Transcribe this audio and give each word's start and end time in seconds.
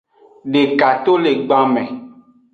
Deka 0.51 0.89
to 1.03 1.13
le 1.23 1.31
gban 1.47 1.65
me. 1.73 1.83